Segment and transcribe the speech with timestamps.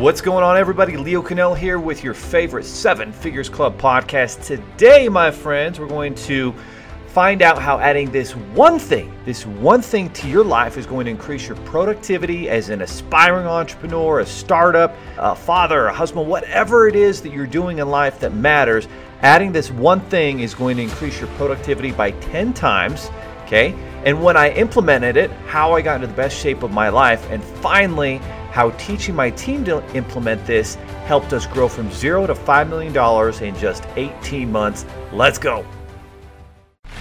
[0.00, 0.96] What's going on, everybody?
[0.96, 4.42] Leo Cannell here with your favorite Seven Figures Club podcast.
[4.46, 6.54] Today, my friends, we're going to
[7.08, 11.04] find out how adding this one thing, this one thing to your life is going
[11.04, 16.88] to increase your productivity as an aspiring entrepreneur, a startup, a father, a husband, whatever
[16.88, 18.88] it is that you're doing in life that matters.
[19.20, 23.10] Adding this one thing is going to increase your productivity by 10 times.
[23.42, 23.74] Okay.
[24.06, 27.30] And when I implemented it, how I got into the best shape of my life,
[27.30, 28.18] and finally,
[28.50, 30.74] how teaching my team to implement this
[31.06, 34.84] helped us grow from zero to $5 million in just 18 months.
[35.12, 35.64] Let's go.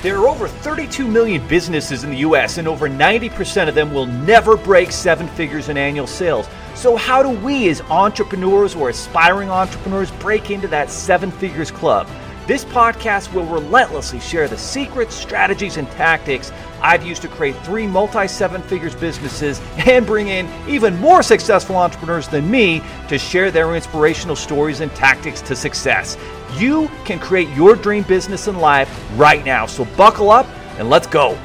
[0.01, 4.05] There are over 32 million businesses in the US, and over 90% of them will
[4.05, 6.47] never break seven figures in annual sales.
[6.73, 12.07] So, how do we, as entrepreneurs or aspiring entrepreneurs, break into that seven figures club?
[12.49, 17.85] This podcast will relentlessly share the secrets, strategies, and tactics I've used to create three
[17.85, 23.52] multi seven figures businesses and bring in even more successful entrepreneurs than me to share
[23.52, 26.17] their inspirational stories and tactics to success.
[26.58, 29.67] You can create your dream business and life right now.
[29.67, 30.47] So buckle up
[30.80, 31.38] and let's go.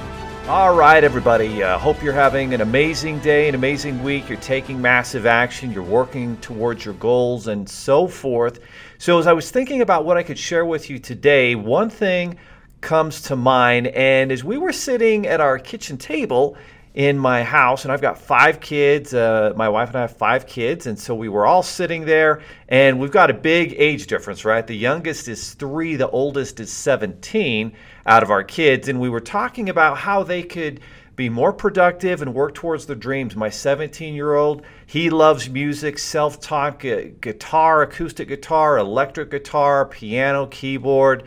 [0.47, 1.63] All right, everybody.
[1.63, 4.29] Uh, hope you're having an amazing day, an amazing week.
[4.29, 8.61] You're taking massive action, you're working towards your goals, and so forth.
[8.99, 12.37] So, as I was thinking about what I could share with you today, one thing
[12.83, 13.87] comes to mind.
[13.87, 16.59] And as we were sitting at our kitchen table
[16.95, 20.47] in my house, and I've got five kids, uh, my wife and I have five
[20.47, 24.45] kids, and so we were all sitting there, and we've got a big age difference,
[24.45, 24.65] right?
[24.65, 27.73] The youngest is three, the oldest is 17
[28.07, 30.79] out of our kids, and we were talking about how they could
[31.17, 33.35] be more productive and work towards their dreams.
[33.35, 40.47] My 17 year old, he loves music, self taught guitar, acoustic guitar, electric guitar, piano,
[40.47, 41.25] keyboard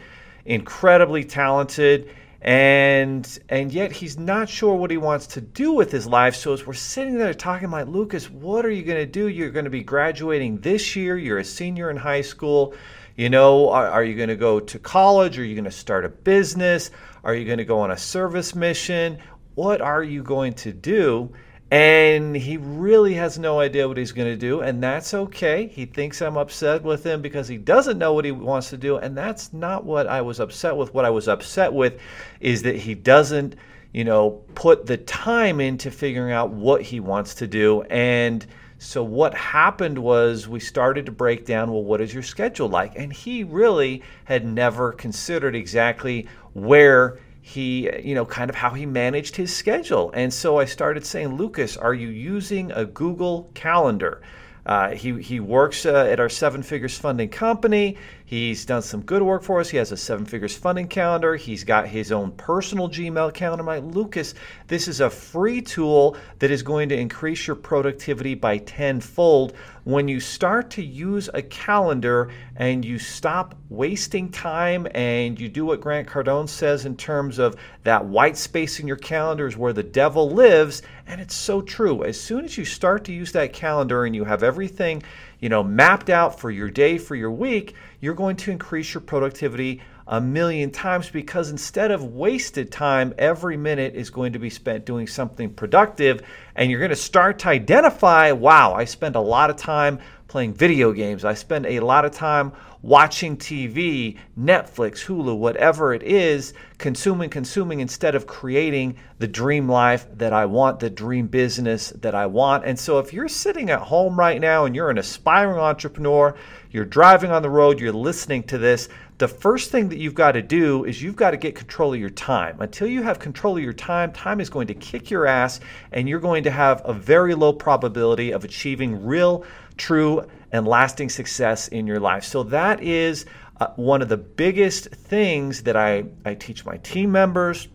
[0.47, 2.09] incredibly talented
[2.41, 6.35] and and yet he's not sure what he wants to do with his life.
[6.35, 9.27] So as we're sitting there talking like lucas what are you going to do?
[9.27, 11.17] You're going to be graduating this year.
[11.17, 12.75] You're a senior in high school.
[13.15, 15.39] You know are, are you going to go to college?
[15.39, 16.91] Are you going to start a business?
[17.23, 19.17] Are you going to go on a service mission?
[19.55, 21.33] What are you going to do
[21.69, 25.67] and he really has no idea what he's going to do, and that's okay.
[25.67, 28.97] He thinks I'm upset with him because he doesn't know what he wants to do,
[28.97, 30.93] and that's not what I was upset with.
[30.93, 31.99] What I was upset with
[32.39, 33.55] is that he doesn't,
[33.91, 37.81] you know, put the time into figuring out what he wants to do.
[37.83, 38.45] And
[38.77, 42.93] so what happened was we started to break down, well, what is your schedule like?
[42.95, 48.85] And he really had never considered exactly where he, you know, kind of how he
[48.85, 50.11] managed his schedule.
[50.13, 54.21] And so I started saying, Lucas, are you using a Google Calendar?
[54.67, 57.97] Uh, he, he works uh, at our Seven Figures Funding Company.
[58.25, 59.69] He's done some good work for us.
[59.69, 61.37] He has a Seven Figures Funding calendar.
[61.37, 63.63] He's got his own personal Gmail calendar.
[63.63, 64.33] My Lucas,
[64.67, 69.53] this is a free tool that is going to increase your productivity by tenfold
[69.85, 75.65] when you start to use a calendar and you stop wasting time and you do
[75.65, 79.71] what Grant Cardone says in terms of that white space in your calendar is where
[79.71, 80.81] the devil lives.
[81.09, 82.03] And it's so true.
[82.03, 85.03] As soon as you start to use that calendar and you have everything,
[85.39, 89.01] you know, mapped out for your day, for your week, you're going to increase your
[89.01, 94.49] productivity a million times because instead of wasted time, every minute is going to be
[94.49, 96.21] spent doing something productive.
[96.55, 99.99] And you're going to start to identify wow, I spend a lot of time
[100.37, 101.25] playing video games.
[101.25, 102.51] I spend a lot of time
[102.83, 110.05] watching TV, Netflix, Hulu, whatever it is, consuming, consuming instead of creating the dream life
[110.15, 112.65] that I want, the dream business that I want.
[112.65, 116.35] And so if you're sitting at home right now and you're an aspiring entrepreneur,
[116.69, 120.33] you're driving on the road, you're listening to this, the first thing that you've got
[120.33, 122.61] to do is you've got to get control of your time.
[122.61, 125.59] Until you have control of your time, time is going to kick your ass
[125.91, 129.43] and you're going to have a very low probability of achieving real,
[129.77, 132.23] true, and lasting success in your life.
[132.23, 133.25] So that is
[133.59, 137.67] uh, one of the biggest things that I, I teach my team members.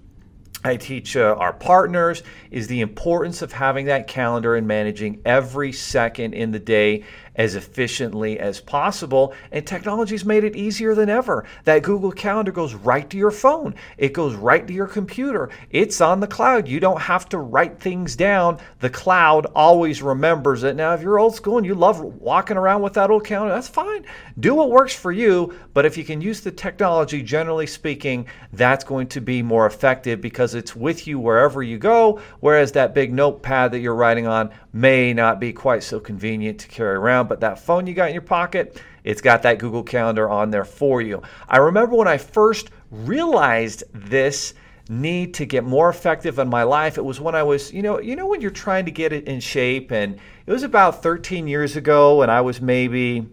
[0.64, 5.72] I teach uh, our partners is the importance of having that calendar and managing every
[5.72, 7.04] second in the day
[7.36, 9.34] as efficiently as possible.
[9.50, 11.44] And technology's made it easier than ever.
[11.64, 15.50] That Google Calendar goes right to your phone, it goes right to your computer.
[15.70, 16.68] It's on the cloud.
[16.68, 18.58] You don't have to write things down.
[18.80, 20.76] The cloud always remembers it.
[20.76, 23.68] Now, if you're old school and you love walking around with that old calendar, that's
[23.68, 24.04] fine.
[24.38, 25.54] Do what works for you.
[25.74, 30.20] But if you can use the technology, generally speaking, that's going to be more effective
[30.20, 32.20] because it's with you wherever you go.
[32.40, 36.68] Whereas that big notepad that you're writing on may not be quite so convenient to
[36.68, 40.30] carry around, but that phone you got in your pocket, it's got that Google Calendar
[40.30, 41.22] on there for you.
[41.48, 44.54] I remember when I first realized this
[44.88, 46.98] need to get more effective in my life.
[46.98, 49.26] It was when I was, you know, you know when you're trying to get it
[49.26, 53.26] in shape and it was about 13 years ago and I was maybe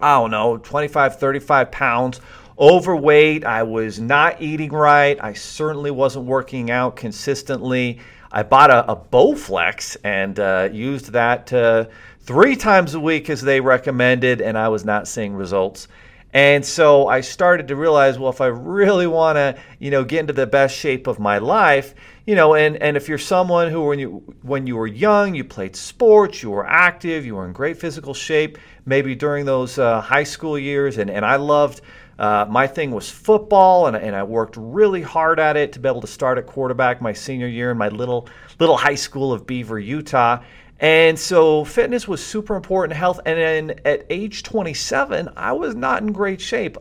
[0.00, 2.20] I don't know, 25, 35 pounds
[2.58, 3.44] overweight.
[3.44, 5.18] I was not eating right.
[5.20, 8.00] I certainly wasn't working out consistently.
[8.34, 11.86] I bought a, a Bowflex and uh, used that uh,
[12.22, 15.86] three times a week as they recommended, and I was not seeing results.
[16.32, 20.18] And so I started to realize, well, if I really want to, you know, get
[20.18, 21.94] into the best shape of my life,
[22.26, 25.44] you know, and, and if you're someone who when you when you were young, you
[25.44, 30.00] played sports, you were active, you were in great physical shape, maybe during those uh,
[30.00, 31.82] high school years, and, and I loved
[32.18, 35.88] uh, my thing was football, and, and I worked really hard at it to be
[35.88, 38.28] able to start at quarterback my senior year in my little
[38.58, 40.42] little high school of Beaver, Utah.
[40.80, 43.20] And so fitness was super important, health.
[43.24, 46.76] And then at age 27, I was not in great shape,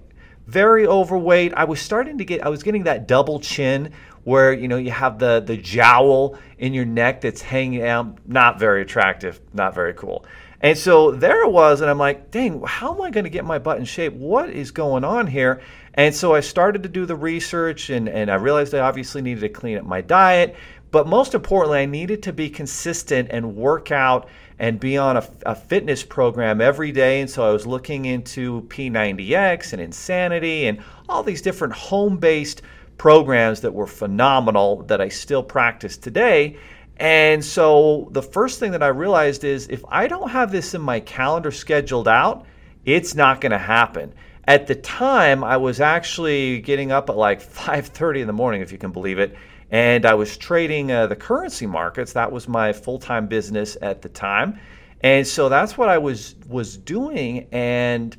[0.47, 1.53] very overweight.
[1.55, 3.91] I was starting to get, I was getting that double chin
[4.23, 8.59] where you know you have the the jowl in your neck that's hanging out, not
[8.59, 10.25] very attractive, not very cool.
[10.63, 13.43] And so there it was, and I'm like, dang, how am I going to get
[13.43, 14.13] my butt in shape?
[14.13, 15.59] What is going on here?
[15.93, 19.41] And so I started to do the research, and, and I realized I obviously needed
[19.41, 20.55] to clean up my diet.
[20.89, 25.27] But most importantly, I needed to be consistent and work out and be on a,
[25.45, 27.19] a fitness program every day.
[27.19, 32.61] And so I was looking into P90X and Insanity and all these different home based
[32.97, 36.57] programs that were phenomenal that I still practice today.
[36.97, 40.81] And so the first thing that I realized is if I don't have this in
[40.81, 42.45] my calendar scheduled out,
[42.85, 44.13] it's not going to happen.
[44.45, 48.71] At the time, I was actually getting up at like 5:30 in the morning, if
[48.71, 49.35] you can believe it,
[49.71, 52.13] and I was trading uh, the currency markets.
[52.13, 54.59] That was my full-time business at the time,
[55.01, 57.47] and so that's what I was was doing.
[57.51, 58.15] And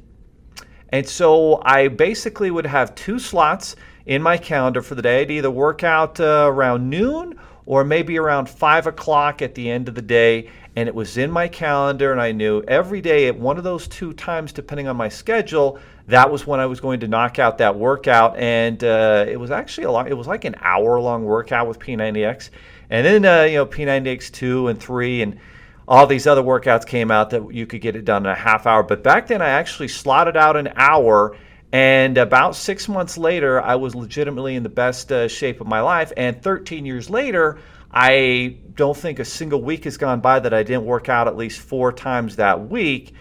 [0.88, 3.76] and so I basically would have two slots
[4.06, 5.22] in my calendar for the day.
[5.22, 9.88] I'd either work out uh, around noon or maybe around five o'clock at the end
[9.88, 10.50] of the day.
[10.76, 13.86] And it was in my calendar, and I knew every day at one of those
[13.86, 15.78] two times, depending on my schedule,
[16.08, 18.36] that was when I was going to knock out that workout.
[18.36, 21.78] And uh, it was actually a lot, it was like an hour long workout with
[21.78, 22.50] P90X.
[22.90, 25.38] And then, uh, you know, P90X 2 and 3 and
[25.86, 28.66] all these other workouts came out that you could get it done in a half
[28.66, 28.82] hour.
[28.82, 31.36] But back then, I actually slotted out an hour
[31.74, 35.80] and about six months later, I was legitimately in the best uh, shape of my
[35.80, 36.12] life.
[36.16, 37.58] And 13 years later,
[37.90, 41.36] I don't think a single week has gone by that I didn't work out at
[41.36, 43.12] least four times that week.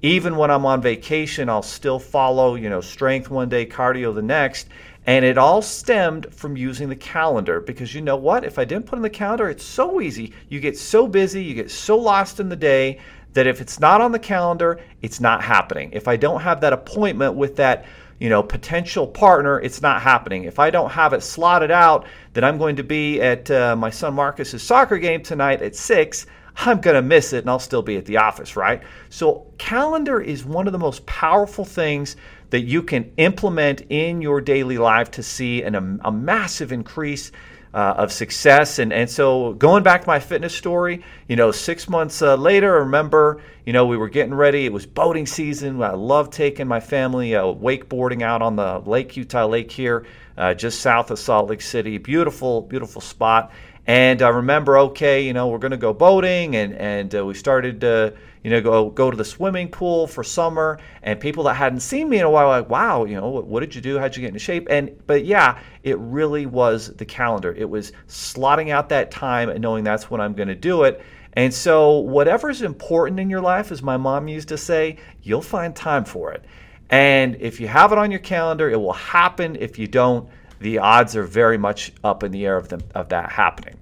[0.00, 4.20] Even when I'm on vacation, I'll still follow, you know, strength one day, cardio the
[4.20, 4.66] next.
[5.06, 8.44] And it all stemmed from using the calendar because you know what?
[8.44, 10.32] If I didn't put in the calendar, it's so easy.
[10.48, 12.98] You get so busy, you get so lost in the day
[13.34, 15.90] that if it's not on the calendar, it's not happening.
[15.92, 17.84] If I don't have that appointment with that,
[18.18, 20.44] you know, potential partner, it's not happening.
[20.44, 23.90] If I don't have it slotted out that I'm going to be at uh, my
[23.90, 26.26] son Marcus's soccer game tonight at 6,
[26.56, 28.82] I'm going to miss it and I'll still be at the office, right?
[29.08, 32.16] So, calendar is one of the most powerful things
[32.50, 37.32] that you can implement in your daily life to see an, a, a massive increase
[37.74, 38.78] uh, of success.
[38.78, 42.74] And, and so going back to my fitness story, you know, six months uh, later,
[42.76, 44.66] I remember, you know, we were getting ready.
[44.66, 45.82] It was boating season.
[45.82, 50.04] I love taking my family uh, wakeboarding out on the Lake Utah Lake here,
[50.36, 51.98] uh, just south of Salt Lake City.
[51.98, 53.52] Beautiful, beautiful spot.
[53.86, 57.34] And I remember, okay, you know, we're going to go boating, and and uh, we
[57.34, 58.14] started to,
[58.44, 60.78] you know, go go to the swimming pool for summer.
[61.02, 63.60] And people that hadn't seen me in a while, like, wow, you know, what, what
[63.60, 63.98] did you do?
[63.98, 64.68] How'd you get into shape?
[64.70, 67.52] And but yeah, it really was the calendar.
[67.52, 71.02] It was slotting out that time and knowing that's when I'm going to do it.
[71.34, 75.74] And so, whatever's important in your life, as my mom used to say, you'll find
[75.74, 76.44] time for it.
[76.90, 79.56] And if you have it on your calendar, it will happen.
[79.56, 80.28] If you don't,
[80.62, 83.76] the odds are very much up in the air of, them, of that happening.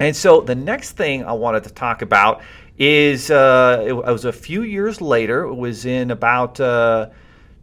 [0.00, 2.42] And so the next thing I wanted to talk about
[2.78, 5.42] is uh, it, was a few years later.
[5.42, 7.10] It was in about uh,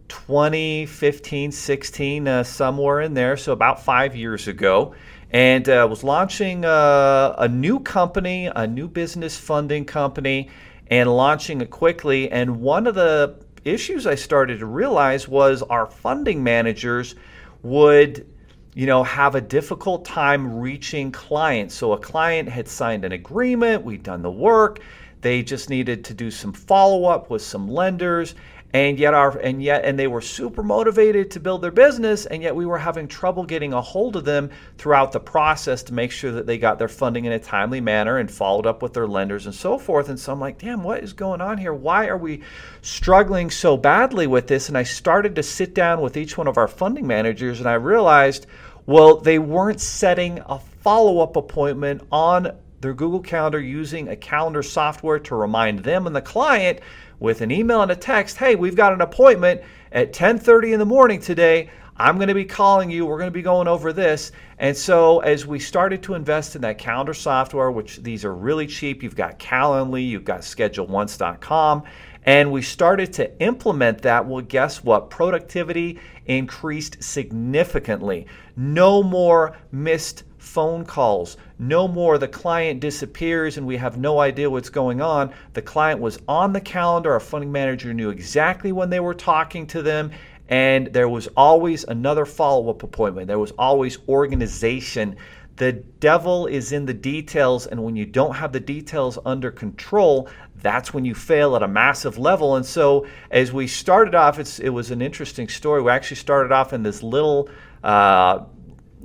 [0.10, 3.38] 2015, 16, uh, somewhere in there.
[3.38, 4.94] So about five years ago.
[5.32, 10.50] And uh, was launching uh, a new company, a new business funding company,
[10.88, 12.30] and launching it quickly.
[12.32, 17.16] And one of the issues I started to realize was our funding managers–
[17.64, 18.28] would
[18.74, 21.76] you know have a difficult time reaching clients.
[21.76, 24.82] So a client had signed an agreement we'd done the work
[25.26, 28.36] they just needed to do some follow up with some lenders
[28.76, 32.44] and yet our and yet and they were super motivated to build their business and
[32.44, 36.12] yet we were having trouble getting a hold of them throughout the process to make
[36.12, 39.08] sure that they got their funding in a timely manner and followed up with their
[39.08, 40.10] lenders and so forth.
[40.10, 41.74] And so I'm like damn what is going on here?
[41.74, 42.42] Why are we
[42.82, 44.68] struggling so badly with this?
[44.68, 47.76] And I started to sit down with each one of our funding managers and I
[47.76, 48.46] realized
[48.86, 52.52] Well, they weren't setting a follow up appointment on
[52.82, 56.82] their Google Calendar using a calendar software to remind them and the client
[57.20, 60.86] with an email and a text, "Hey, we've got an appointment at 10:30 in the
[60.86, 61.70] morning today.
[61.98, 63.06] I'm going to be calling you.
[63.06, 66.62] We're going to be going over this." And so as we started to invest in
[66.62, 71.84] that calendar software, which these are really cheap, you've got Calendly, you've got scheduleonce.com,
[72.24, 74.26] and we started to implement that.
[74.26, 75.10] Well, guess what?
[75.10, 78.28] Productivity increased significantly.
[78.56, 81.38] No more missed phone calls.
[81.58, 85.34] No more the client disappears and we have no idea what's going on.
[85.54, 87.14] The client was on the calendar.
[87.14, 90.12] Our funding manager knew exactly when they were talking to them.
[90.48, 93.28] And there was always another follow up appointment.
[93.28, 95.16] There was always organization.
[95.56, 97.66] The devil is in the details.
[97.66, 100.30] And when you don't have the details under control,
[100.62, 102.56] that's when you fail at a massive level.
[102.56, 105.82] And so, as we started off, it was an interesting story.
[105.82, 107.50] We actually started off in this little
[107.84, 108.46] uh,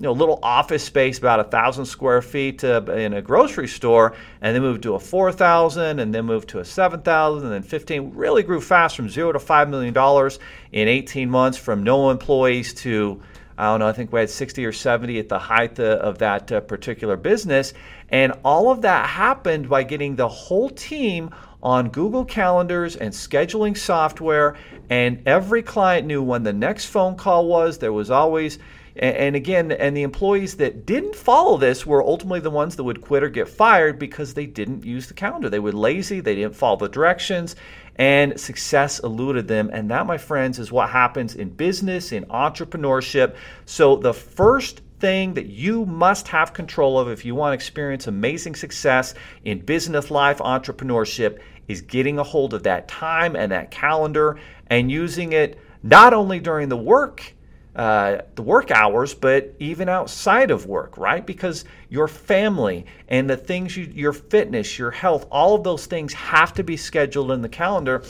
[0.01, 4.55] you know, little office space, about a thousand square feet in a grocery store, and
[4.55, 7.63] then moved to a four thousand, and then moved to a seven thousand, and then
[7.63, 8.13] fifteen.
[8.15, 10.39] Really grew fast from zero to five million dollars
[10.73, 13.21] in eighteen months, from no employees to
[13.59, 13.89] I don't know.
[13.89, 17.75] I think we had sixty or seventy at the height of that uh, particular business,
[18.09, 21.29] and all of that happened by getting the whole team
[21.63, 24.57] on Google Calendars and scheduling software,
[24.89, 27.77] and every client knew when the next phone call was.
[27.77, 28.59] There was always
[28.97, 33.01] and, again, and the employees that didn't follow this were ultimately the ones that would
[33.01, 35.49] quit or get fired because they didn't use the calendar.
[35.49, 37.57] They were lazy, they didn't follow the directions,
[37.97, 39.71] and success eluded them.
[39.73, 43.37] And that, my friends, is what happens in business, in entrepreneurship.
[43.65, 48.07] So the first thing that you must have control of if you want to experience
[48.07, 53.71] amazing success in business life, entrepreneurship, is getting a hold of that time and that
[53.71, 57.35] calendar and using it not only during the work
[57.77, 61.25] uh, the work hours, but even outside of work, right?
[61.25, 66.13] Because your family and the things you, your fitness, your health, all of those things
[66.13, 68.03] have to be scheduled in the calendar.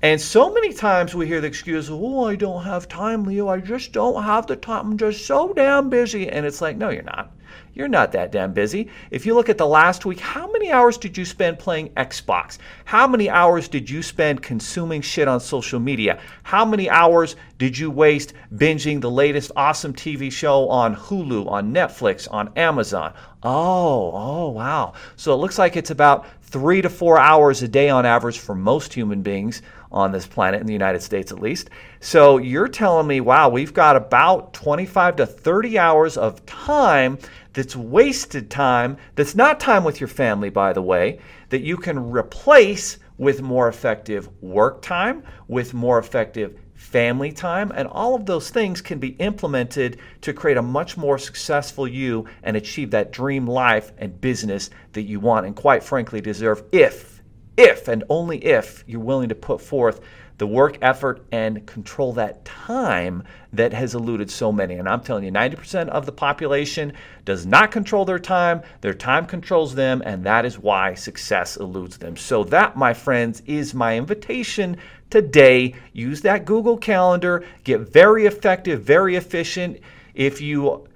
[0.00, 3.48] And so many times we hear the excuse, oh, I don't have time, Leo.
[3.48, 4.92] I just don't have the time.
[4.92, 6.28] I'm just so damn busy.
[6.28, 7.32] And it's like, no, you're not.
[7.74, 8.88] You're not that damn busy.
[9.10, 12.58] If you look at the last week, how many hours did you spend playing Xbox?
[12.84, 16.20] How many hours did you spend consuming shit on social media?
[16.42, 21.72] How many hours did you waste binging the latest awesome TV show on Hulu, on
[21.72, 23.14] Netflix, on Amazon?
[23.42, 24.94] Oh, oh, wow.
[25.16, 28.54] So it looks like it's about three to four hours a day on average for
[28.54, 31.70] most human beings on this planet, in the United States at least.
[32.00, 37.18] So you're telling me, wow, we've got about 25 to 30 hours of time
[37.52, 42.10] that's wasted time, that's not time with your family, by the way, that you can
[42.10, 48.50] replace with more effective work time, with more effective family time, and all of those
[48.50, 53.46] things can be implemented to create a much more successful you and achieve that dream
[53.46, 57.17] life and business that you want and quite frankly deserve if,
[57.58, 60.00] if and only if you're willing to put forth
[60.38, 64.74] the work effort and control that time that has eluded so many.
[64.74, 66.92] And I'm telling you, 90% of the population
[67.24, 68.62] does not control their time.
[68.80, 72.16] Their time controls them, and that is why success eludes them.
[72.16, 74.76] So, that, my friends, is my invitation
[75.10, 75.74] today.
[75.92, 79.80] Use that Google Calendar, get very effective, very efficient.
[80.14, 80.86] If you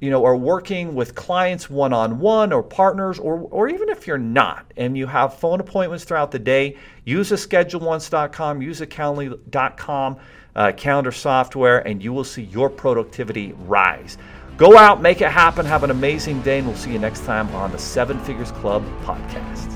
[0.00, 4.06] you know, are working with clients one on one or partners, or, or even if
[4.06, 8.86] you're not and you have phone appointments throughout the day, use a scheduleonce.com, use a
[8.86, 10.16] calendly.com
[10.56, 14.18] uh, calendar software, and you will see your productivity rise.
[14.56, 17.54] Go out, make it happen, have an amazing day, and we'll see you next time
[17.54, 19.75] on the Seven Figures Club podcast.